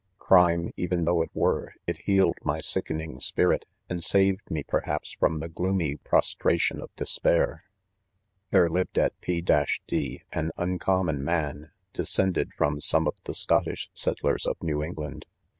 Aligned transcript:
Crime, 0.17 0.71
even 0.77 1.05
though 1.05 1.21
it 1.21 1.29
were, 1.31 1.73
it 1.85 1.99
healed 2.05 2.37
my 2.43 2.59
sickening 2.59 3.19
spirit, 3.19 3.67
and 3.87 4.03
sav 4.03 4.37
ecLme 4.49 4.63
r 4.73 4.81
jiei 4.81 4.85
haps 4.85 5.11
3 5.13 5.19
from 5.19 5.39
the 5.41 5.47
gloomy 5.47 5.95
prostration 5.97 6.81
of 6.81 6.89
des 6.95 7.05
pair. 7.21 7.45
c 7.45 7.49
§0 7.49 7.51
IBOMEN. 7.51 7.61
{There 8.51 8.69
lived 8.71 8.97
at 8.97 9.21
P 9.21 9.41
—.—^ 9.43 9.77
d 9.85 10.23
an 10.33 10.49
uncommon 10.57 11.23
man, 11.23 11.69
descended 11.93 12.51
from 12.57 12.81
some 12.81 13.07
of 13.07 13.13
the 13.25 13.35
Scottish 13.35 13.91
settlers 13.93 14.47
of 14.47 14.57
New 14.63 14.81
England. 14.81 15.27